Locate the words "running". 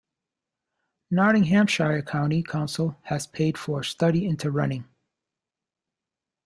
4.49-4.85